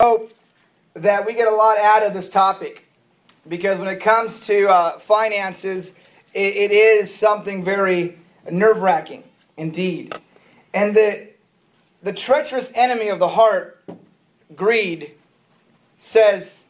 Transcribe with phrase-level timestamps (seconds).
[0.00, 0.32] hope
[0.94, 2.84] that we get a lot out of this topic
[3.48, 5.94] because when it comes to uh, finances,
[6.32, 8.16] it, it is something very
[8.48, 9.24] nerve wracking
[9.56, 10.14] indeed.
[10.72, 11.30] And the,
[12.00, 13.82] the treacherous enemy of the heart,
[14.54, 15.14] greed,
[15.96, 16.64] says,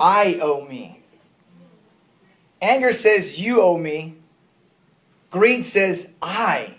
[0.00, 1.02] I owe me.
[2.62, 4.14] Anger says, You owe me.
[5.32, 6.76] Greed says, I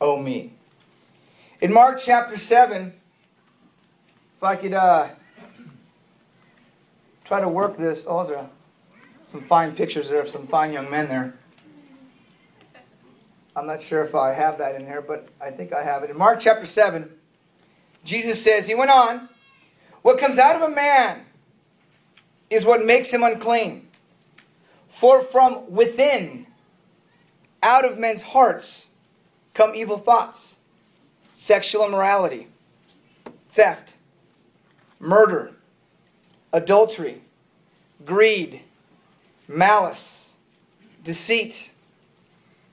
[0.00, 0.54] owe me.
[1.60, 2.94] In Mark chapter 7,
[4.38, 5.08] if I could uh,
[7.24, 8.04] try to work this.
[8.06, 8.46] Oh, there's
[9.26, 11.34] some fine pictures there of some fine young men there.
[13.56, 16.10] I'm not sure if I have that in there, but I think I have it.
[16.10, 17.10] In Mark chapter 7,
[18.04, 19.28] Jesus says, He went on,
[20.02, 21.22] What comes out of a man
[22.48, 23.88] is what makes him unclean.
[24.86, 26.46] For from within,
[27.60, 28.90] out of men's hearts,
[29.52, 30.54] come evil thoughts,
[31.32, 32.46] sexual immorality,
[33.50, 33.94] theft
[35.00, 35.52] murder,
[36.52, 37.22] adultery,
[38.04, 38.62] greed,
[39.46, 40.32] malice,
[41.04, 41.70] deceit,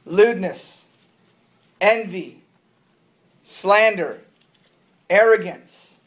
[0.06, 0.86] lewdness,
[1.80, 2.42] envy,
[3.44, 4.22] slander,
[5.10, 6.00] arrogance,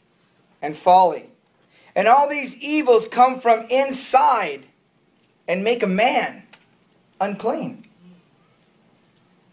[0.61, 1.29] and folly.
[1.95, 4.67] And all these evils come from inside
[5.47, 6.43] and make a man
[7.19, 7.85] unclean.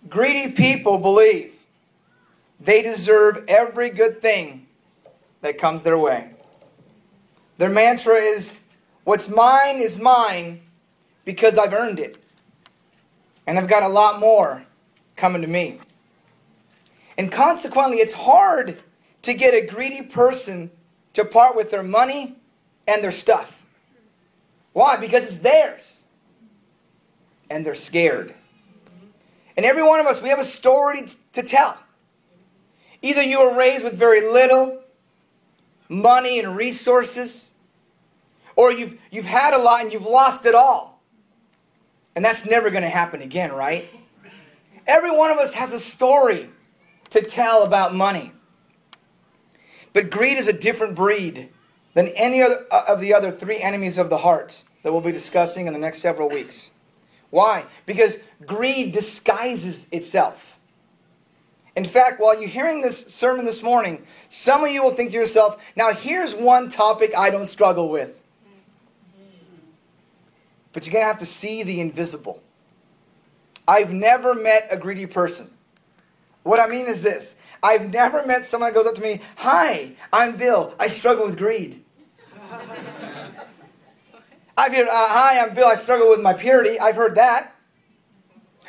[0.08, 1.54] Greedy people believe
[2.60, 4.66] they deserve every good thing
[5.40, 6.35] that comes their way.
[7.58, 8.60] Their mantra is
[9.04, 10.62] what's mine is mine
[11.24, 12.18] because I've earned it.
[13.46, 14.64] And I've got a lot more
[15.14, 15.78] coming to me.
[17.16, 18.82] And consequently, it's hard
[19.22, 20.70] to get a greedy person
[21.14, 22.36] to part with their money
[22.86, 23.64] and their stuff.
[24.72, 24.96] Why?
[24.96, 26.04] Because it's theirs.
[27.48, 28.34] And they're scared.
[29.56, 31.78] And every one of us, we have a story to tell.
[33.00, 34.82] Either you were raised with very little,
[35.88, 37.52] money and resources,
[38.54, 41.00] or you've, you've had a lot and you've lost it all.
[42.14, 43.88] And that's never going to happen again, right?
[44.86, 46.48] Every one of us has a story
[47.10, 48.32] to tell about money.
[49.92, 51.50] But greed is a different breed
[51.94, 55.12] than any other, uh, of the other three enemies of the heart that we'll be
[55.12, 56.70] discussing in the next several weeks.
[57.30, 57.64] Why?
[57.86, 60.55] Because greed disguises itself.
[61.76, 65.16] In fact, while you're hearing this sermon this morning, some of you will think to
[65.16, 68.18] yourself, now here's one topic I don't struggle with.
[70.72, 72.42] But you're going to have to see the invisible.
[73.68, 75.50] I've never met a greedy person.
[76.44, 79.92] What I mean is this I've never met someone that goes up to me, Hi,
[80.12, 80.74] I'm Bill.
[80.78, 81.82] I struggle with greed.
[84.58, 85.66] I've heard, uh, Hi, I'm Bill.
[85.66, 86.80] I struggle with my purity.
[86.80, 87.54] I've heard that.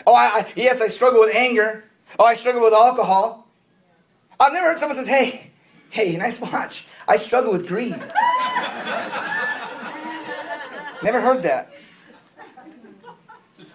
[0.05, 1.85] Oh, I, I, yes, I struggle with anger.
[2.19, 3.47] Oh, I struggle with alcohol.
[4.39, 5.51] I've never heard someone says, hey,
[5.89, 6.85] hey, nice watch.
[7.07, 7.99] I struggle with greed.
[11.03, 11.71] never heard that.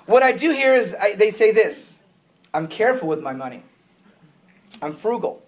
[0.07, 1.99] What I do hear is I, they say this
[2.53, 3.63] I'm careful with my money.
[4.81, 5.43] I'm frugal.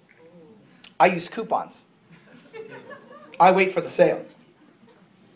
[0.98, 1.82] I use coupons.
[3.38, 4.24] I wait for the sale.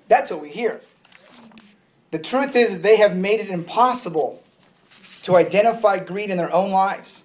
[0.07, 0.81] That's what we hear.
[2.11, 4.43] The truth is, they have made it impossible
[5.23, 7.25] to identify greed in their own lives.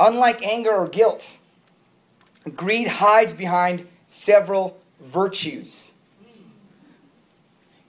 [0.00, 1.36] Unlike anger or guilt,
[2.56, 5.92] greed hides behind several virtues.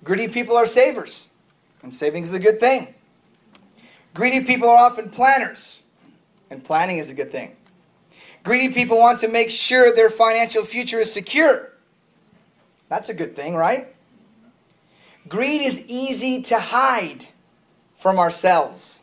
[0.03, 1.27] Greedy people are savers,
[1.81, 2.94] and saving is a good thing.
[4.13, 5.79] Greedy people are often planners,
[6.49, 7.55] and planning is a good thing.
[8.43, 11.72] Greedy people want to make sure their financial future is secure.
[12.89, 13.95] That's a good thing, right?
[15.29, 17.28] Greed is easy to hide
[17.95, 18.99] from ourselves.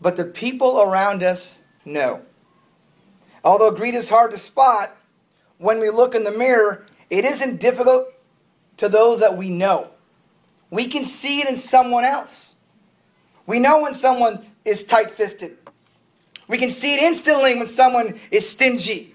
[0.00, 2.22] But the people around us no.
[3.42, 4.96] Although greed is hard to spot,
[5.58, 8.08] when we look in the mirror, it isn't difficult
[8.76, 9.90] to those that we know.
[10.70, 12.54] We can see it in someone else.
[13.46, 15.56] We know when someone is tight fisted.
[16.46, 19.14] We can see it instantly when someone is stingy.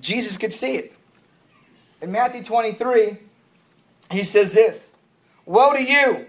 [0.00, 0.92] Jesus could see it.
[2.00, 3.18] In Matthew 23,
[4.10, 4.92] he says this
[5.46, 6.26] Woe to you,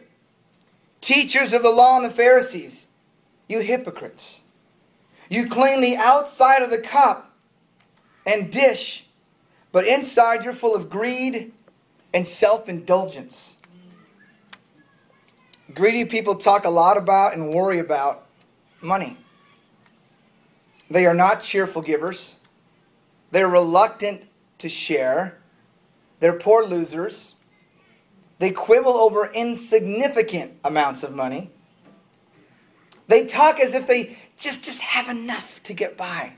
[1.02, 2.88] teachers of the law and the Pharisees!
[3.48, 4.42] You hypocrites.
[5.30, 7.34] You clean the outside of the cup
[8.26, 9.06] and dish,
[9.72, 11.54] but inside you're full of greed
[12.14, 13.58] and self indulgence.
[15.74, 18.26] Greedy people talk a lot about and worry about
[18.82, 19.18] money.
[20.90, 22.36] They are not cheerful givers.
[23.32, 24.28] They're reluctant
[24.60, 25.40] to share.
[26.20, 27.34] They're poor losers.
[28.40, 31.52] They quibble over insignificant amounts of money.
[33.08, 36.34] They talk as if they just, just have enough to get by.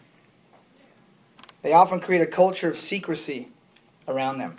[1.62, 3.50] They often create a culture of secrecy
[4.08, 4.58] around them.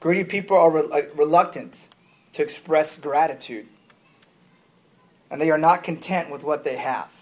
[0.00, 1.88] Greedy people are re- reluctant
[2.32, 3.66] to express gratitude,
[5.30, 7.12] and they are not content with what they have.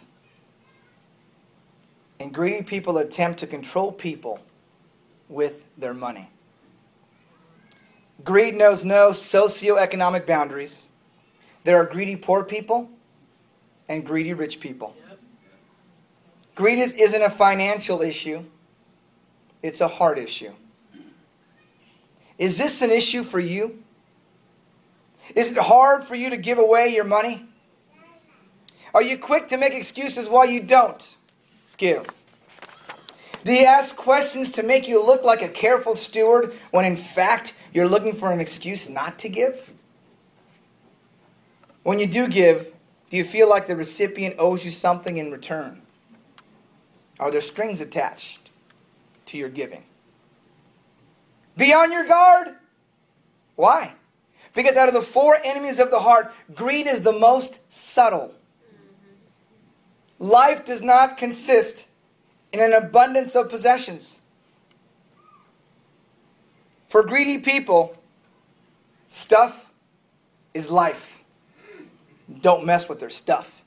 [2.19, 4.41] And greedy people attempt to control people
[5.29, 6.31] with their money.
[8.25, 10.89] Greed knows no socioeconomic boundaries.
[11.65, 12.91] There are greedy poor people
[13.91, 14.97] and greedy rich people.
[16.55, 18.45] Greed is, isn't a financial issue,
[19.63, 20.53] it's a heart issue.
[22.39, 23.83] Is this an issue for you?
[25.35, 27.45] Is it hard for you to give away your money?
[28.95, 31.17] Are you quick to make excuses why you don't
[31.77, 32.07] give?
[33.45, 37.55] Do you ask questions to make you look like a careful steward when in fact
[37.73, 39.73] you're looking for an excuse not to give?
[41.83, 42.73] When you do give,
[43.11, 45.83] do you feel like the recipient owes you something in return?
[47.19, 48.51] Are there strings attached
[49.27, 49.83] to your giving?
[51.57, 52.55] Be on your guard.
[53.57, 53.95] Why?
[54.55, 58.35] Because out of the four enemies of the heart, greed is the most subtle.
[60.19, 61.89] Life does not consist
[62.53, 64.23] in an abundance of possessions.
[66.89, 67.97] For greedy people,
[69.09, 69.71] stuff
[70.55, 71.20] is life.
[72.41, 73.63] Don't mess with their stuff.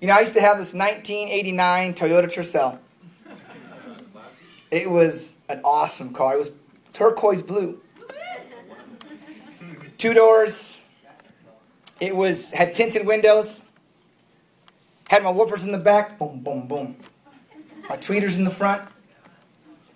[0.00, 2.78] You know, I used to have this 1989 Toyota Tercel.
[4.70, 6.34] It was an awesome car.
[6.34, 6.50] It was
[6.92, 7.80] turquoise blue.
[9.98, 10.80] Two doors.
[11.98, 13.64] It was had tinted windows.
[15.08, 16.18] Had my woofers in the back.
[16.18, 16.96] Boom, boom, boom.
[17.88, 18.82] My tweeters in the front.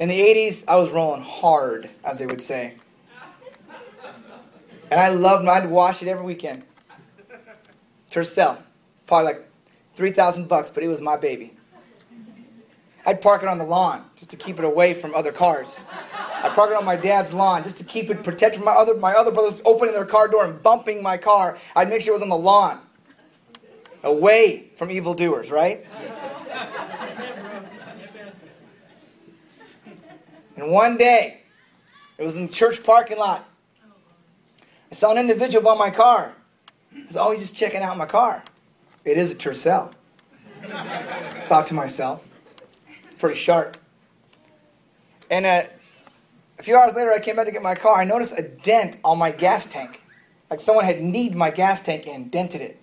[0.00, 2.75] In the 80s, I was rolling hard, as they would say.
[4.90, 5.49] And I loved it.
[5.49, 6.64] I'd wash it every weekend.
[8.14, 8.58] Tercel.
[9.06, 9.50] Probably like
[9.96, 11.52] 3000 bucks, but it was my baby.
[13.05, 15.82] I'd park it on the lawn just to keep it away from other cars.
[16.43, 18.96] I'd park it on my dad's lawn just to keep it protected from my other,
[18.96, 21.58] my other brothers opening their car door and bumping my car.
[21.75, 22.81] I'd make sure it was on the lawn,
[24.02, 25.84] away from evildoers, right?
[30.56, 31.43] And one day,
[32.16, 33.46] it was in the church parking lot.
[34.90, 36.37] I saw an individual by my car.
[36.94, 38.44] I was always just checking out my car.
[39.05, 39.93] It is a Tercel.
[41.49, 42.26] Thought to myself,
[43.19, 43.76] pretty sharp.
[45.31, 45.64] And uh,
[46.58, 48.00] a few hours later, I came back to get my car.
[48.00, 50.00] I noticed a dent on my gas tank.
[50.50, 52.81] Like someone had kneed my gas tank and dented it.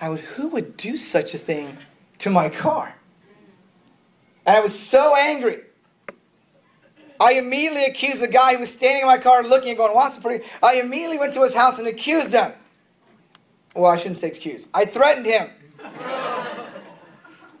[0.00, 1.78] I would, who would do such a thing
[2.18, 2.96] to my car?
[4.44, 5.60] And I was so angry.
[7.20, 10.16] I immediately accused the guy who was standing in my car looking and going, what's
[10.16, 10.44] the pretty?
[10.60, 12.52] I immediately went to his house and accused him.
[13.74, 14.68] Well, I shouldn't say excuse.
[14.74, 15.50] I threatened him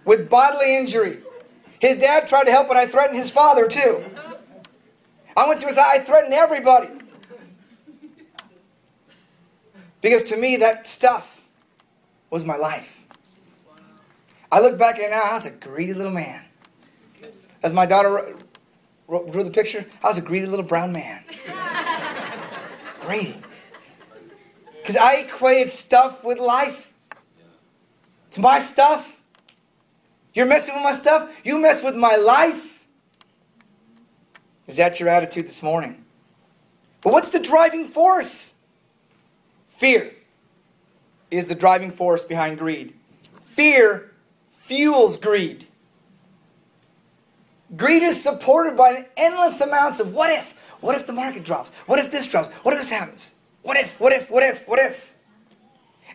[0.04, 1.20] with bodily injury.
[1.80, 4.04] His dad tried to help, but I threatened his father too.
[5.36, 6.88] I went to his I threatened everybody.
[10.00, 11.42] Because to me, that stuff
[12.28, 13.04] was my life.
[14.50, 16.42] I look back at it now, I was a greedy little man.
[17.62, 18.36] As my daughter
[19.08, 21.22] drew the picture, I was a greedy little brown man.
[23.00, 23.36] greedy.
[24.82, 26.92] Because I equated stuff with life.
[28.26, 29.20] It's my stuff.
[30.34, 31.32] You're messing with my stuff.
[31.44, 32.82] You mess with my life.
[34.66, 36.04] Is that your attitude this morning?
[37.00, 38.54] But what's the driving force?
[39.70, 40.12] Fear
[41.30, 42.94] is the driving force behind greed.
[43.40, 44.10] Fear
[44.50, 45.68] fuels greed.
[47.76, 50.52] Greed is supported by endless amounts of what if?
[50.80, 51.70] What if the market drops?
[51.86, 52.48] What if this drops?
[52.64, 53.34] What if this happens?
[53.62, 53.98] What if?
[54.00, 54.30] What if?
[54.30, 54.66] What if?
[54.66, 55.14] What if?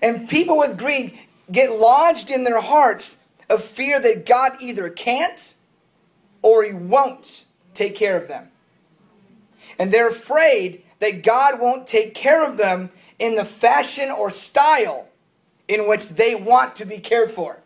[0.02, 1.18] And people with greed
[1.52, 3.18] get lodged in their hearts
[3.50, 5.56] of fear that God either can't
[6.42, 8.50] or He won't take care of them.
[9.80, 15.08] And they're afraid that God won't take care of them in the fashion or style
[15.68, 17.60] in which they want to be cared for.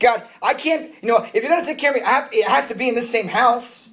[0.00, 2.28] God, I can't, you know, if you're going to take care of me, I have,
[2.32, 3.90] it has to be in the same house.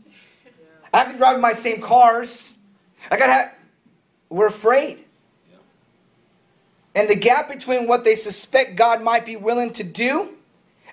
[0.93, 2.55] I have to drive my same cars.
[3.09, 3.54] I got to have,
[4.29, 5.03] we're afraid.
[6.94, 10.29] And the gap between what they suspect God might be willing to do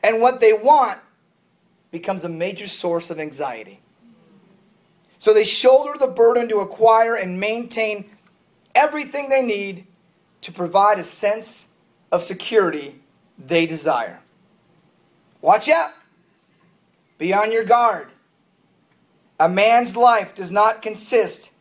[0.02, 0.98] and what they want
[1.92, 3.80] becomes a major source of anxiety.
[5.18, 8.10] So they shoulder the burden to acquire and maintain
[8.74, 9.86] everything they need
[10.40, 11.68] to provide a sense
[12.10, 12.96] of security
[13.38, 14.18] they desire.
[15.40, 15.92] Watch out.
[17.18, 18.08] Be on your guard.
[19.38, 21.51] A man's life does not consist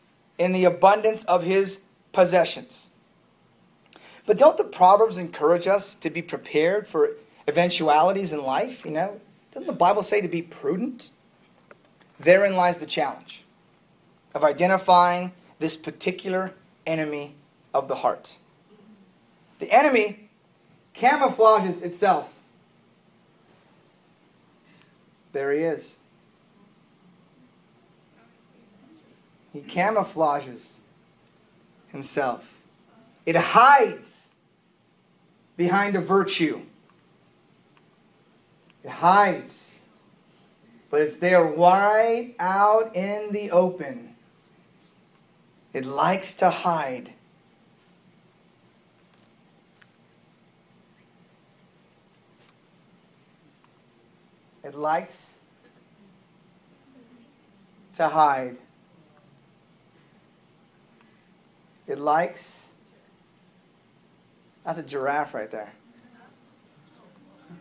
[0.42, 1.78] in the abundance of his
[2.12, 2.90] possessions.
[4.26, 7.12] But don't the Proverbs encourage us to be prepared for
[7.46, 8.84] eventualities in life?
[8.84, 9.20] You know,
[9.52, 11.10] Doesn't the Bible say to be prudent?
[12.18, 13.44] Therein lies the challenge
[14.34, 15.30] of identifying
[15.60, 16.54] this particular
[16.86, 17.36] enemy
[17.72, 18.38] of the heart.
[19.60, 20.28] The enemy
[20.96, 22.28] camouflages itself.
[25.32, 25.94] There he is.
[29.52, 30.66] He camouflages
[31.88, 32.60] himself.
[33.26, 34.28] It hides
[35.56, 36.62] behind a virtue.
[38.82, 39.78] It hides.
[40.90, 44.14] But it's there right out in the open.
[45.72, 47.12] It likes to hide.
[54.64, 55.34] It likes
[57.94, 58.56] to hide.
[61.92, 62.42] It likes.
[64.64, 65.74] That's a giraffe right there.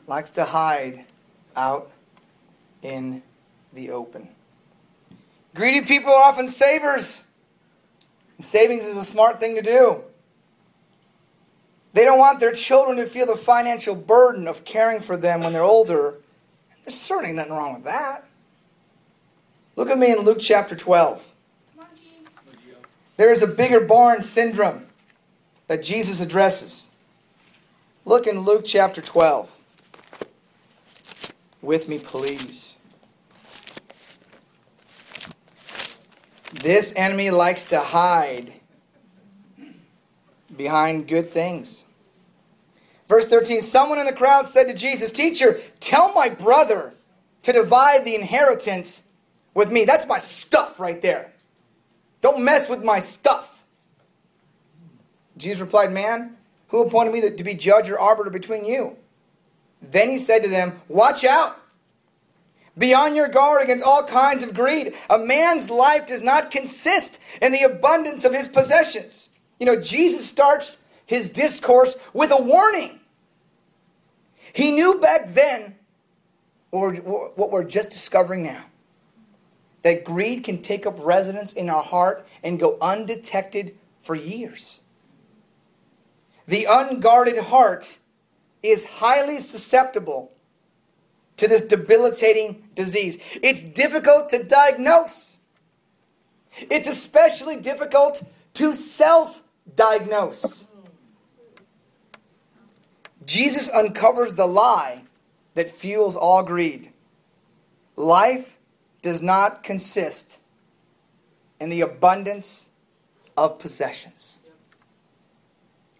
[0.07, 1.03] Likes to hide
[1.53, 1.91] out
[2.81, 3.23] in
[3.73, 4.29] the open.
[5.53, 7.23] Greedy people often savers.
[8.37, 9.99] And savings is a smart thing to do.
[11.91, 15.51] They don't want their children to feel the financial burden of caring for them when
[15.51, 16.19] they're older.
[16.85, 18.23] There's certainly nothing wrong with that.
[19.75, 21.30] Look at me in Luke chapter 12.
[23.21, 24.87] There is a bigger barn syndrome
[25.67, 26.87] that Jesus addresses.
[28.03, 29.59] Look in Luke chapter 12.
[31.61, 32.77] With me, please.
[36.51, 38.53] This enemy likes to hide
[40.57, 41.85] behind good things.
[43.07, 46.95] Verse 13 Someone in the crowd said to Jesus, Teacher, tell my brother
[47.43, 49.03] to divide the inheritance
[49.53, 49.85] with me.
[49.85, 51.30] That's my stuff right there.
[52.21, 53.65] Don't mess with my stuff.
[55.37, 56.37] Jesus replied, Man,
[56.67, 58.97] who appointed me to be judge or arbiter between you?
[59.81, 61.57] Then he said to them, Watch out.
[62.77, 64.93] Be on your guard against all kinds of greed.
[65.09, 69.29] A man's life does not consist in the abundance of his possessions.
[69.59, 72.99] You know, Jesus starts his discourse with a warning.
[74.53, 75.75] He knew back then,
[76.71, 78.63] or what we're just discovering now,
[79.83, 84.81] that greed can take up residence in our heart and go undetected for years.
[86.47, 87.99] The unguarded heart
[88.61, 90.31] is highly susceptible
[91.37, 93.17] to this debilitating disease.
[93.41, 95.37] It's difficult to diagnose.
[96.69, 98.23] It's especially difficult
[98.55, 99.43] to self
[99.75, 100.67] diagnose.
[103.25, 105.03] Jesus uncovers the lie
[105.53, 106.91] that fuels all greed.
[107.95, 108.57] Life
[109.01, 110.39] does not consist
[111.59, 112.71] in the abundance
[113.37, 114.39] of possessions.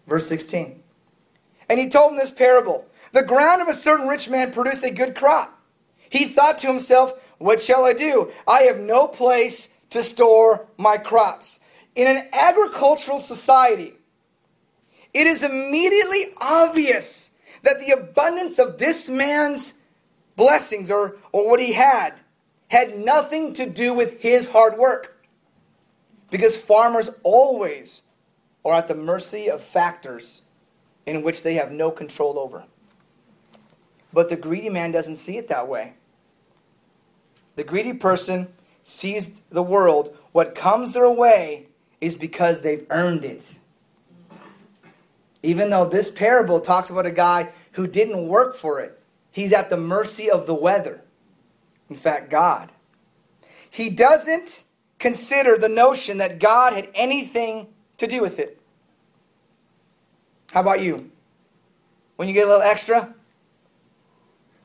[0.06, 0.82] Verse 16.
[1.68, 4.90] And he told him this parable The ground of a certain rich man produced a
[4.90, 5.58] good crop.
[6.08, 8.30] He thought to himself, What shall I do?
[8.46, 11.60] I have no place to store my crops.
[11.94, 13.94] In an agricultural society,
[15.14, 17.30] it is immediately obvious
[17.62, 19.74] that the abundance of this man's
[20.36, 22.14] blessings or, or what he had
[22.72, 25.22] had nothing to do with his hard work.
[26.30, 28.00] Because farmers always
[28.64, 30.40] are at the mercy of factors
[31.04, 32.64] in which they have no control over.
[34.10, 35.92] But the greedy man doesn't see it that way.
[37.56, 38.48] The greedy person
[38.82, 41.66] sees the world, what comes their way
[42.00, 43.58] is because they've earned it.
[45.42, 48.98] Even though this parable talks about a guy who didn't work for it,
[49.30, 51.02] he's at the mercy of the weather
[51.92, 52.72] in fact, God.
[53.68, 54.64] He doesn't
[54.98, 57.66] consider the notion that God had anything
[57.98, 58.58] to do with it.
[60.52, 61.10] How about you?
[62.16, 63.14] When you get a little extra,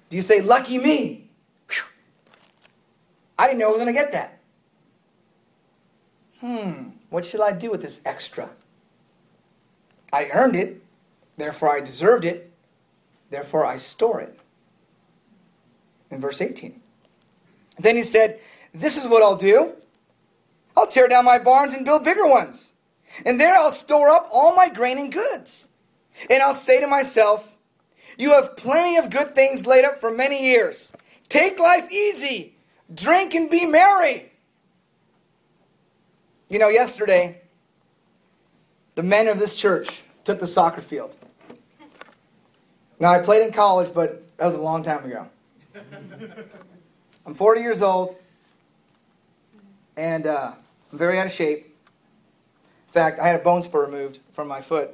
[0.10, 1.29] do you say, Lucky me?
[1.69, 1.84] Whew.
[3.38, 4.39] I didn't know I was going to get that.
[6.39, 8.51] Hmm, what should I do with this extra?
[10.13, 10.81] I earned it,
[11.36, 12.53] therefore I deserved it,
[13.29, 14.39] therefore I store it.
[16.10, 16.84] In verse 18.
[17.79, 18.39] Then he said,
[18.74, 19.74] This is what I'll do.
[20.75, 22.74] I'll tear down my barns and build bigger ones.
[23.25, 25.67] And there I'll store up all my grain and goods.
[26.29, 27.55] And I'll say to myself,
[28.17, 30.91] You have plenty of good things laid up for many years.
[31.29, 32.55] Take life easy.
[32.93, 34.31] Drink and be merry.
[36.50, 37.41] You know, yesterday,
[38.96, 41.15] the men of this church took the soccer field.
[43.00, 45.27] Now, I played in college, but that was a long time ago.
[47.27, 48.15] I'm 40 years old,
[49.98, 50.53] and uh,
[50.93, 51.65] I'm very out of shape.
[51.65, 54.91] In fact, I had a bone spur removed from my foot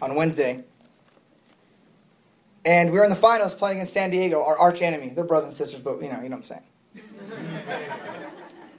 [0.00, 0.64] on Wednesday.
[2.64, 5.10] And we were in the finals playing against San Diego, our arch enemy.
[5.10, 6.62] They're brothers and sisters, but you know, you know what I'm saying.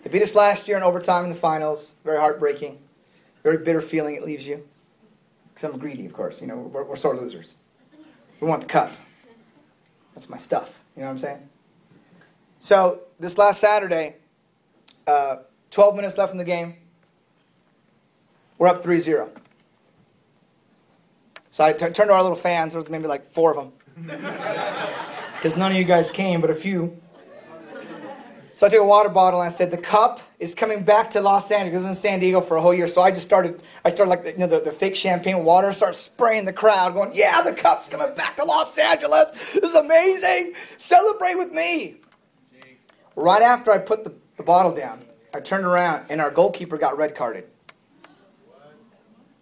[0.03, 1.93] they beat us last year in overtime in the finals.
[2.03, 2.79] Very heartbreaking.
[3.43, 4.67] Very bitter feeling it leaves you.
[5.53, 6.41] Because I'm greedy, of course.
[6.41, 7.53] You know, we're, we're sore losers.
[8.39, 8.97] We want the cup.
[10.15, 10.81] That's my stuff.
[10.95, 11.49] You know what I'm saying?
[12.61, 14.17] So this last Saturday,
[15.07, 15.37] uh,
[15.71, 16.75] 12 minutes left in the game.
[18.59, 19.31] We're up 3 0.
[21.49, 22.73] So I t- turned to our little fans.
[22.73, 24.17] There was maybe like four of them.
[25.35, 27.01] Because none of you guys came, but a few.
[28.53, 31.21] So I took a water bottle and I said, "The cup is coming back to
[31.21, 31.73] Los Angeles.
[31.73, 33.63] It was in San Diego for a whole year." So I just started.
[33.83, 35.73] I started like the, you know the, the fake champagne water.
[35.73, 39.31] Started spraying the crowd, going, "Yeah, the cup's coming back to Los Angeles.
[39.53, 40.53] This is amazing.
[40.77, 42.00] Celebrate with me."
[43.15, 45.03] Right after I put the, the bottle down,
[45.33, 47.47] I turned around and our goalkeeper got red carded.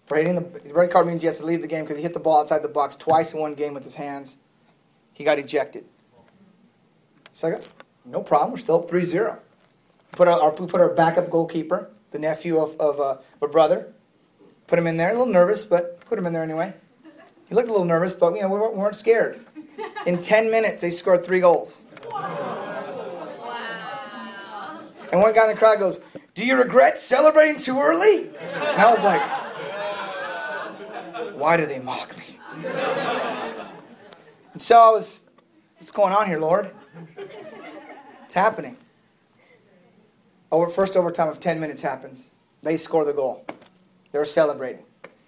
[0.06, 2.14] For hitting the red card means he has to leave the game because he hit
[2.14, 4.38] the ball outside the box twice in one game with his hands.
[5.14, 5.86] He got ejected.
[7.32, 7.68] Second,
[8.06, 8.52] no problem.
[8.52, 9.40] We're still up 3 0.
[10.14, 13.94] Put our, we put our backup goalkeeper, the nephew of, of uh, a brother,
[14.66, 15.10] put him in there.
[15.10, 16.74] A little nervous, but put him in there anyway.
[17.48, 19.40] He looked a little nervous, but you know we weren't, we weren't scared.
[20.06, 21.84] In 10 minutes, they scored three goals.
[25.12, 26.00] And one guy in the crowd goes,
[26.36, 28.30] Do you regret celebrating too early?
[28.38, 29.22] And I was like,
[31.36, 32.24] Why do they mock me?
[34.54, 35.24] And so I was,
[35.78, 36.72] What's going on here, Lord?
[38.26, 38.78] It's happening.
[40.52, 42.30] Over first overtime of 10 minutes happens.
[42.62, 43.46] They score the goal.
[44.12, 44.84] They're celebrating.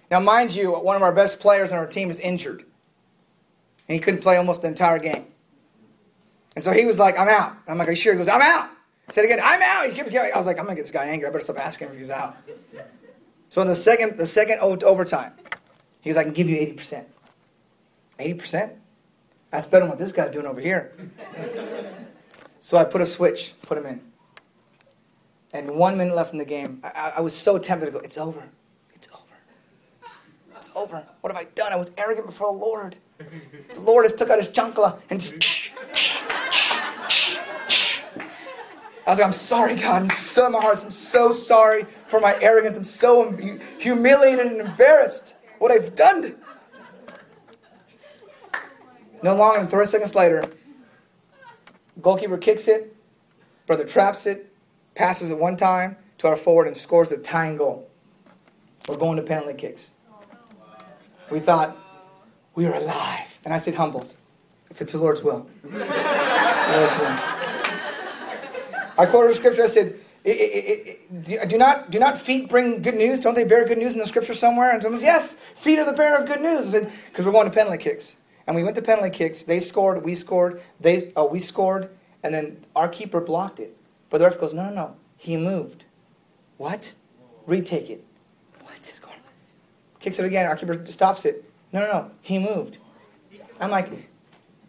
[0.09, 2.65] Now, mind you, one of our best players on our team is injured.
[3.87, 5.25] And he couldn't play almost the entire game.
[6.55, 7.55] And so he was like, I'm out.
[7.67, 8.13] I'm like, Are you sure?
[8.13, 8.69] He goes, I'm out.
[9.11, 9.87] Said again, I'm out.
[9.87, 10.31] He kept going.
[10.33, 11.27] I was like, I'm gonna get this guy angry.
[11.27, 12.37] I better stop asking him if he's out.
[13.49, 15.33] So in the second, the second overtime,
[15.99, 17.03] he goes, I can give you 80%.
[18.17, 18.73] 80%?
[19.49, 20.93] That's better than what this guy's doing over here.
[22.59, 24.01] so I put a switch, put him in.
[25.53, 28.17] And one minute left in the game, I, I was so tempted to go, it's
[28.17, 28.47] over.
[28.95, 29.35] It's over.
[30.55, 31.05] It's over.
[31.19, 31.73] What have I done?
[31.73, 32.95] I was arrogant before the Lord.
[33.73, 35.71] The Lord has took out his chancla and just
[39.05, 40.03] I was like, I'm sorry, God.
[40.03, 40.83] I'm so in my heart.
[40.83, 42.77] I'm so sorry for my arrogance.
[42.77, 43.31] I'm so
[43.79, 46.35] humiliated and embarrassed what I've done.
[49.23, 50.43] No longer than 30 seconds later,
[52.01, 52.95] goalkeeper kicks it,
[53.67, 54.51] brother traps it,
[54.95, 57.87] passes it one time to our forward, and scores the tying goal.
[58.87, 59.91] We're going to penalty kicks.
[61.29, 61.77] We thought,
[62.55, 63.39] we are alive.
[63.45, 64.17] And I said, humbles,
[64.69, 65.47] if it's the Lord's will.
[66.53, 67.40] It's the Lord's will.
[69.01, 69.63] I quoted a scripture.
[69.63, 73.19] I said, it, it, it, do not do not feet bring good news?
[73.19, 74.71] Don't they bear good news in the scripture somewhere?
[74.71, 76.67] And someone says, yes, feet are the bearer of good news.
[76.67, 78.17] I said, because we're going to penalty kicks.
[78.45, 79.43] And we went to penalty kicks.
[79.43, 81.89] They scored, we scored, they oh, we scored,
[82.21, 83.75] and then our keeper blocked it.
[84.11, 84.95] But the ref goes, no, no, no.
[85.17, 85.85] He moved.
[86.57, 86.93] What?
[87.47, 88.03] Retake it.
[88.61, 89.99] What is going on?
[89.99, 90.45] Kicks it again.
[90.45, 91.43] Our keeper stops it.
[91.73, 92.11] No, no, no.
[92.21, 92.77] He moved.
[93.59, 93.89] I'm like,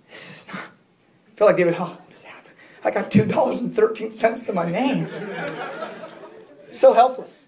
[0.09, 0.57] this is not.
[0.57, 1.99] I feel like David Hall.
[2.85, 5.09] I got $2.13 to my name.
[6.71, 7.47] so helpless.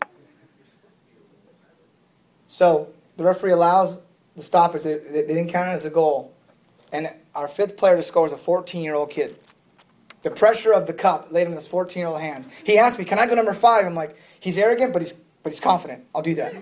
[2.47, 3.99] So the referee allows
[4.37, 4.85] the stoppage.
[4.85, 6.33] They, they, didn't count it as a goal.
[6.92, 9.38] And our fifth player to score is a 14 year old kid.
[10.23, 12.49] The pressure of the cup laid in his 14 year old hands.
[12.64, 13.87] He asked me, Can I go number five?
[13.87, 16.05] I'm like, He's arrogant, but he's, but he's confident.
[16.14, 16.55] I'll do that.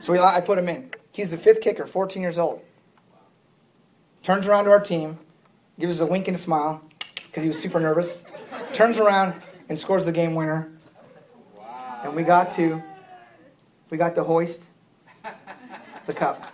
[0.00, 0.90] So we, I put him in.
[1.12, 2.62] He's the fifth kicker, 14 years old.
[4.22, 5.18] Turns around to our team,
[5.78, 6.87] gives us a wink and a smile
[7.38, 8.24] because he was super nervous.
[8.72, 10.72] Turns around and scores the game winner.
[11.56, 12.00] Wow.
[12.02, 12.82] And we got to
[13.90, 14.64] we got to hoist
[16.06, 16.52] the cup.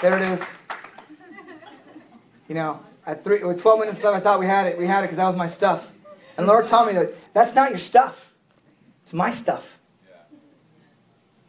[0.00, 0.56] There it is.
[2.48, 4.78] You know, at three, with 12 minutes left, I thought we had it.
[4.78, 5.92] We had it because that was my stuff.
[6.38, 8.32] And Lord told me that that's not your stuff.
[9.02, 9.78] It's my stuff.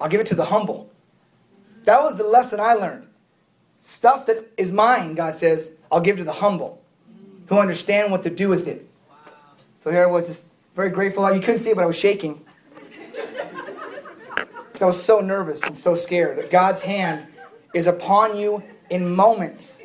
[0.02, 0.92] I'll give it to the humble.
[1.84, 3.09] That was the lesson I learned.
[3.80, 6.82] Stuff that is mine, God says, I'll give to the humble
[7.48, 8.88] who understand what to do with it.
[9.78, 11.32] So here I was just very grateful.
[11.34, 12.46] You couldn't see it, but I was shaking.
[14.82, 16.50] I was so nervous and so scared.
[16.50, 17.28] God's hand
[17.74, 19.82] is upon you in moments.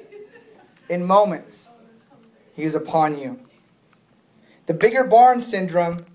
[0.88, 1.70] In moments,
[2.54, 3.40] He is upon you.
[4.66, 6.06] The bigger barn syndrome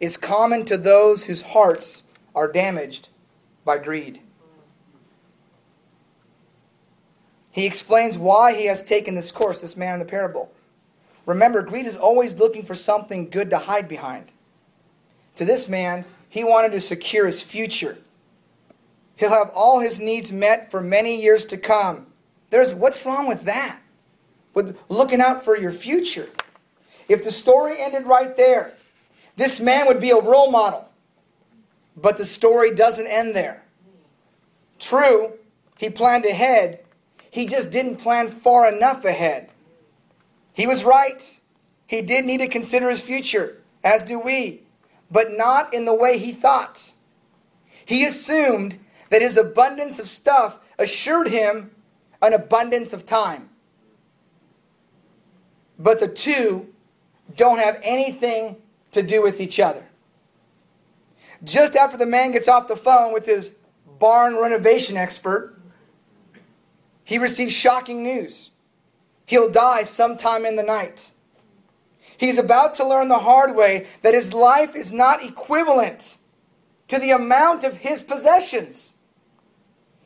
[0.00, 2.02] is common to those whose hearts
[2.34, 3.10] are damaged
[3.64, 4.20] by greed.
[7.54, 10.50] He explains why he has taken this course, this man in the parable.
[11.24, 14.32] Remember, greed is always looking for something good to hide behind.
[15.36, 17.98] To this man, he wanted to secure his future.
[19.14, 22.08] He'll have all his needs met for many years to come.
[22.50, 23.80] There's what's wrong with that?
[24.52, 26.30] With looking out for your future.
[27.08, 28.74] If the story ended right there,
[29.36, 30.88] this man would be a role model.
[31.96, 33.62] But the story doesn't end there.
[34.80, 35.34] True,
[35.78, 36.83] he planned ahead,
[37.34, 39.50] he just didn't plan far enough ahead.
[40.52, 41.40] He was right.
[41.84, 44.62] He did need to consider his future, as do we,
[45.10, 46.92] but not in the way he thought.
[47.84, 48.78] He assumed
[49.10, 51.72] that his abundance of stuff assured him
[52.22, 53.48] an abundance of time.
[55.76, 56.72] But the two
[57.34, 58.58] don't have anything
[58.92, 59.84] to do with each other.
[61.42, 63.54] Just after the man gets off the phone with his
[63.98, 65.53] barn renovation expert,
[67.04, 68.50] he receives shocking news.
[69.26, 71.12] He'll die sometime in the night.
[72.16, 76.18] He's about to learn the hard way that his life is not equivalent
[76.88, 78.96] to the amount of his possessions.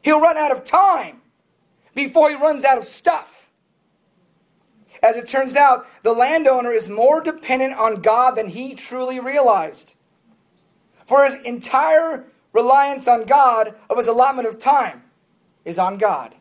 [0.02, 1.20] He'll run out of time
[1.94, 3.50] before he runs out of stuff.
[5.02, 9.96] As it turns out, the landowner is more dependent on God than he truly realized.
[11.06, 15.04] For his entire reliance on God of his allotment of time
[15.64, 16.34] is on God.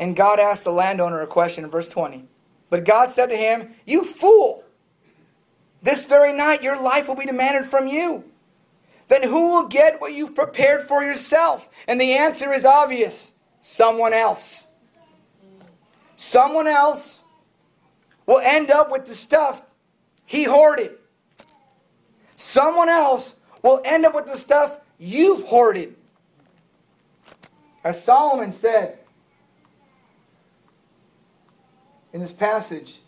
[0.00, 2.24] And God asked the landowner a question in verse 20.
[2.70, 4.64] But God said to him, You fool!
[5.82, 8.24] This very night your life will be demanded from you.
[9.08, 11.68] Then who will get what you've prepared for yourself?
[11.86, 14.68] And the answer is obvious someone else.
[16.16, 17.24] Someone else
[18.24, 19.74] will end up with the stuff
[20.24, 20.92] he hoarded.
[22.36, 25.94] Someone else will end up with the stuff you've hoarded.
[27.84, 28.99] As Solomon said,
[32.12, 33.00] in this passage.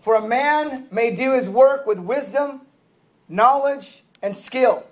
[0.00, 2.60] For a man may do his work with wisdom,
[3.28, 4.84] knowledge, and skill,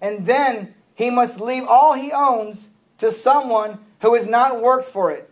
[0.00, 5.10] and then he must leave all he owns to someone who has not worked for
[5.10, 5.30] it.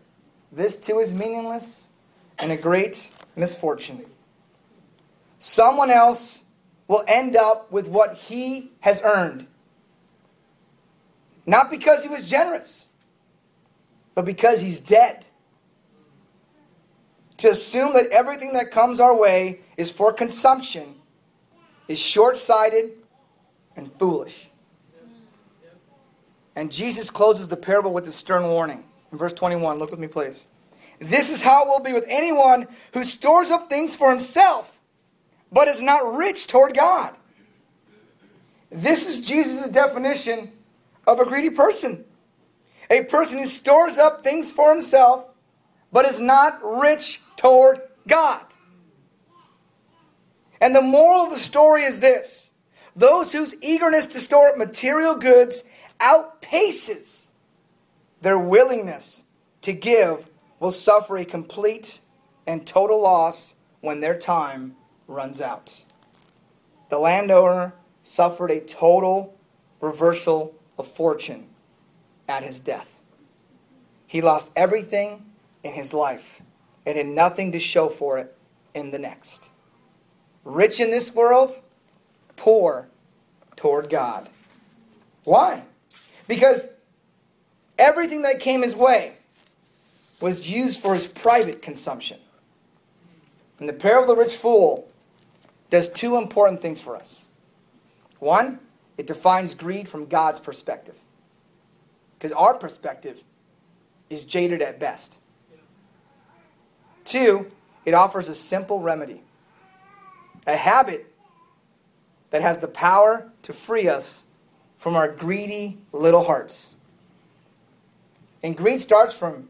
[0.50, 1.86] This too is meaningless
[2.38, 4.04] and a great misfortune.
[5.38, 6.44] Someone else
[6.88, 9.46] will end up with what he has earned.
[11.46, 12.88] Not because he was generous,
[14.14, 15.26] but because he's dead.
[17.38, 20.94] To assume that everything that comes our way is for consumption
[21.88, 22.92] is short sighted
[23.74, 24.50] and foolish.
[26.54, 28.84] And Jesus closes the parable with a stern warning.
[29.10, 30.46] In verse 21, look with me, please.
[31.00, 34.80] This is how it will be with anyone who stores up things for himself,
[35.50, 37.16] but is not rich toward God.
[38.70, 40.52] This is Jesus' definition
[41.06, 42.04] of a greedy person.
[42.90, 45.26] A person who stores up things for himself,
[45.90, 48.44] but is not rich toward God.
[50.60, 52.52] And the moral of the story is this
[52.94, 55.64] those whose eagerness to store up material goods
[55.98, 57.28] outpaces
[58.20, 59.24] their willingness
[59.62, 60.28] to give
[60.60, 62.00] will suffer a complete
[62.46, 65.84] and total loss when their time runs out.
[66.90, 69.36] The landowner suffered a total
[69.80, 71.48] reversal of fortune
[72.28, 72.98] at his death.
[74.06, 75.26] He lost everything
[75.62, 76.42] in his life
[76.84, 78.36] and had nothing to show for it
[78.74, 79.50] in the next.
[80.44, 81.60] Rich in this world,
[82.36, 82.88] poor
[83.56, 84.28] toward God.
[85.24, 85.62] Why?
[86.26, 86.68] Because
[87.78, 89.16] everything that came his way
[90.20, 92.18] was used for his private consumption.
[93.58, 94.88] And the parable of the rich fool
[95.70, 97.26] does two important things for us.
[98.18, 98.58] One,
[99.02, 100.94] it defines greed from God's perspective.
[102.12, 103.24] Because our perspective
[104.08, 105.18] is jaded at best.
[107.02, 107.50] Two,
[107.84, 109.24] it offers a simple remedy
[110.46, 111.12] a habit
[112.30, 114.24] that has the power to free us
[114.76, 116.76] from our greedy little hearts.
[118.40, 119.48] And greed starts from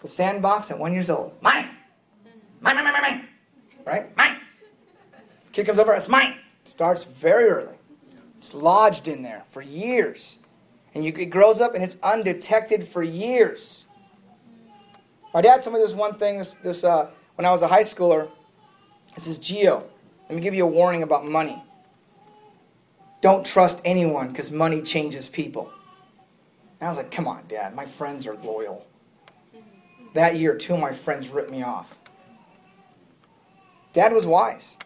[0.00, 1.34] the sandbox at one years old.
[1.42, 1.68] Mine!
[2.60, 3.28] Mine, mine, mine, mine, mine.
[3.84, 4.16] Right?
[4.16, 4.36] Mine!
[5.52, 6.36] Kid comes over, it's mine.
[6.62, 7.79] It starts very early.
[8.40, 10.38] It's lodged in there for years.
[10.94, 13.84] And you, it grows up and it's undetected for years.
[15.34, 17.82] My dad told me this one thing this, this, uh, when I was a high
[17.82, 18.30] schooler.
[19.14, 19.84] This is Geo.
[20.30, 21.62] Let me give you a warning about money.
[23.20, 25.70] Don't trust anyone because money changes people.
[26.80, 28.86] And I was like, come on, Dad, my friends are loyal.
[30.14, 31.98] That year, two of my friends ripped me off.
[33.92, 34.78] Dad was wise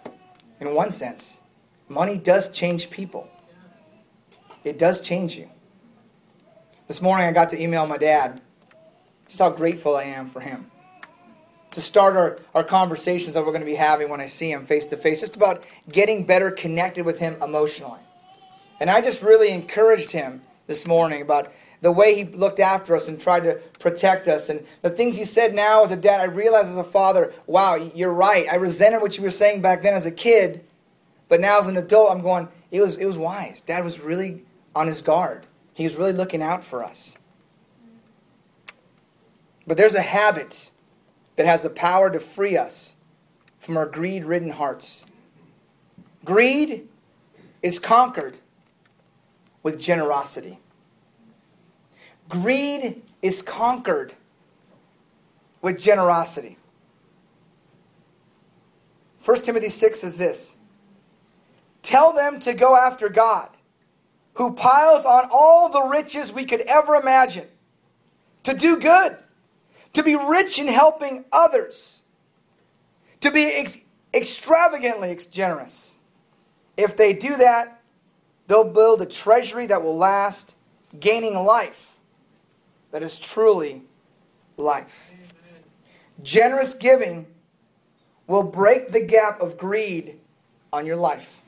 [0.58, 1.40] in one sense.
[1.88, 3.30] Money does change people.
[4.64, 5.48] It does change you.
[6.88, 8.40] This morning I got to email my dad
[9.26, 10.70] just how grateful I am for him.
[11.74, 14.64] to start our, our conversations that we're going to be having when I see him
[14.64, 18.00] face to face, just about getting better connected with him emotionally.
[18.80, 23.08] And I just really encouraged him this morning about the way he looked after us
[23.08, 24.48] and tried to protect us.
[24.48, 27.74] And the things he said now as a dad, I realize as a father, wow,
[27.74, 28.46] you're right.
[28.50, 30.64] I resented what you were saying back then as a kid,
[31.28, 33.62] but now as an adult, I'm going, it was, it was wise.
[33.62, 34.44] Dad was really
[34.74, 37.18] on his guard, he was really looking out for us.
[39.66, 40.70] But there's a habit
[41.36, 42.96] that has the power to free us
[43.58, 45.06] from our greed ridden hearts.
[46.24, 46.88] Greed
[47.62, 48.38] is conquered
[49.62, 50.58] with generosity.
[52.28, 54.14] Greed is conquered
[55.62, 56.58] with generosity.
[59.24, 60.56] 1 Timothy 6 says this
[61.82, 63.48] Tell them to go after God,
[64.34, 67.48] who piles on all the riches we could ever imagine,
[68.42, 69.16] to do good
[69.94, 72.02] to be rich in helping others,
[73.20, 75.98] to be ex- extravagantly generous.
[76.76, 77.80] If they do that,
[78.46, 80.56] they'll build a treasury that will last,
[80.98, 82.00] gaining life
[82.90, 83.82] that is truly
[84.56, 85.12] life.
[85.12, 85.62] Amen.
[86.22, 87.26] Generous giving
[88.26, 90.18] will break the gap of greed
[90.72, 91.42] on your life.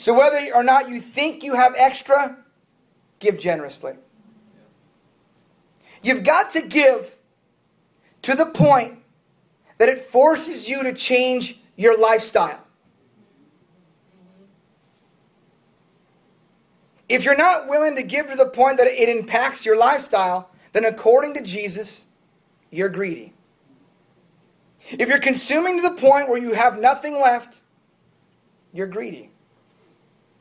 [0.00, 2.38] So, whether or not you think you have extra,
[3.18, 3.96] give generously.
[6.02, 7.18] You've got to give
[8.22, 9.00] to the point
[9.76, 12.66] that it forces you to change your lifestyle.
[17.06, 20.86] If you're not willing to give to the point that it impacts your lifestyle, then
[20.86, 22.06] according to Jesus,
[22.70, 23.34] you're greedy.
[24.92, 27.60] If you're consuming to the point where you have nothing left,
[28.72, 29.30] you're greedy.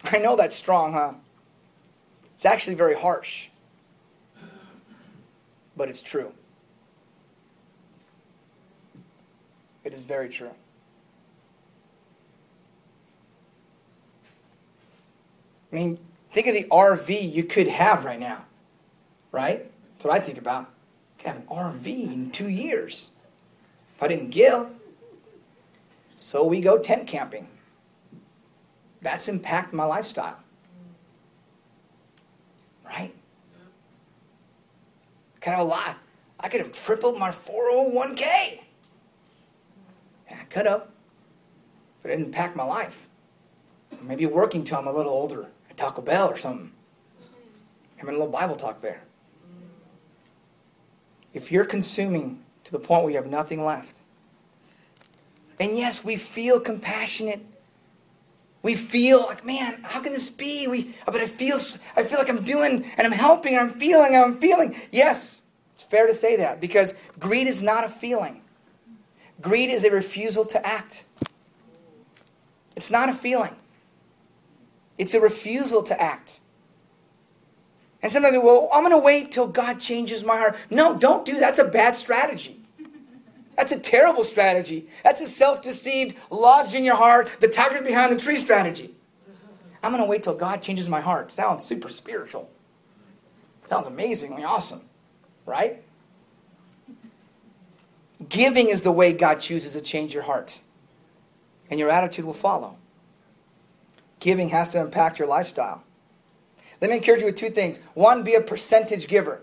[0.05, 1.13] I know that's strong, huh?
[2.35, 3.49] It's actually very harsh,
[5.75, 6.31] but it's true.
[9.83, 10.51] It is very true.
[15.71, 15.99] I mean,
[16.31, 18.45] think of the RV you could have right now,
[19.31, 19.69] right?
[19.93, 20.63] That's what I think about.
[20.63, 23.11] I could have an RV in two years
[23.95, 24.67] if I didn't give.
[26.15, 27.47] So we go tent camping.
[29.01, 30.41] That's impacted my lifestyle.
[32.85, 33.13] Right?
[35.41, 35.97] Kind of a lot.
[36.39, 38.59] I could have tripled my 401k.
[40.31, 40.87] I could have,
[42.01, 43.07] but it didn't impact my life.
[44.01, 46.71] Maybe working till I'm a little older at Taco Bell or something.
[47.97, 49.03] Having a little Bible talk there.
[51.33, 53.97] If you're consuming to the point where you have nothing left,
[55.59, 57.45] and yes, we feel compassionate.
[58.61, 60.67] We feel like, man, how can this be?
[60.67, 61.57] We, but I feel,
[61.95, 64.75] I feel like I'm doing and I'm helping and I'm feeling and I'm feeling.
[64.91, 65.43] Yes,
[65.73, 68.41] it's fair to say that because greed is not a feeling.
[69.41, 71.05] Greed is a refusal to act.
[72.75, 73.55] It's not a feeling,
[74.97, 76.41] it's a refusal to act.
[78.01, 80.55] And sometimes, well, I'm going to wait till God changes my heart.
[80.69, 81.41] No, don't do that.
[81.41, 82.58] That's a bad strategy.
[83.59, 84.87] That's a terrible strategy.
[85.03, 88.95] That's a self deceived, lodged in your heart, the tiger behind the tree strategy.
[89.83, 91.29] I'm going to wait till God changes my heart.
[91.29, 92.49] Sounds super spiritual.
[93.65, 94.83] Sounds amazingly awesome,
[95.45, 95.83] right?
[98.29, 100.61] Giving is the way God chooses to change your heart,
[101.69, 102.77] and your attitude will follow.
[104.21, 105.83] Giving has to impact your lifestyle.
[106.79, 107.81] Let me encourage you with two things.
[107.93, 109.41] One, be a percentage giver.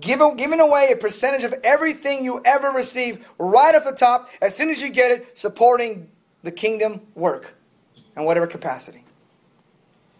[0.00, 4.70] Giving away a percentage of everything you ever receive right off the top, as soon
[4.70, 6.08] as you get it, supporting
[6.42, 7.54] the kingdom work
[8.16, 9.04] in whatever capacity.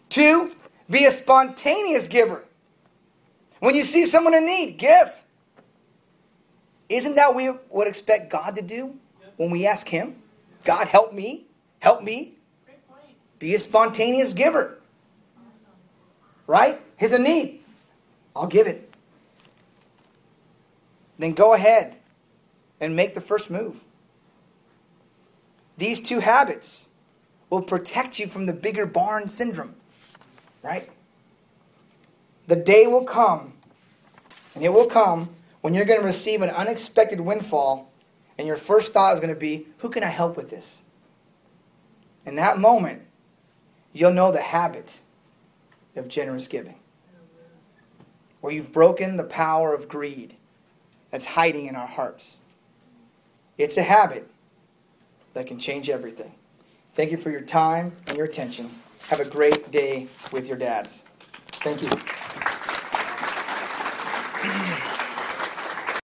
[0.09, 0.53] Two,
[0.91, 2.45] be a spontaneous giver.
[3.61, 5.25] When you see someone in need, give.
[6.89, 8.97] Isn't that what we would expect God to do
[9.37, 10.17] when we ask Him?
[10.65, 11.47] God, help me.
[11.81, 12.35] Help me.
[13.39, 14.79] Be a spontaneous giver.
[16.47, 16.81] Right?
[16.97, 17.61] Here's a need.
[18.35, 18.88] I'll give it.
[21.19, 21.97] Then go ahead
[22.81, 23.85] and make the first move.
[25.77, 26.89] These two habits
[27.51, 29.75] will protect you from the bigger barn syndrome.
[30.63, 30.89] Right?
[32.47, 33.55] The day will come,
[34.55, 37.91] and it will come when you're going to receive an unexpected windfall,
[38.39, 40.83] and your first thought is going to be, Who can I help with this?
[42.25, 43.03] In that moment,
[43.93, 45.01] you'll know the habit
[45.97, 46.77] of generous giving,
[48.41, 50.37] where you've broken the power of greed
[51.11, 52.41] that's hiding in our hearts.
[53.57, 54.29] It's a habit
[55.35, 56.33] that can change everything.
[56.95, 58.67] Thank you for your time and your attention.
[59.09, 61.05] Have a great day with your dads.
[61.53, 62.48] Thank you.